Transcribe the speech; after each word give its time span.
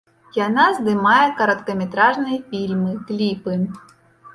Яна 0.37 0.65
здымае 0.77 1.27
кароткаметражныя 1.41 2.43
фільмы, 2.51 2.99
кліпы. 3.11 3.53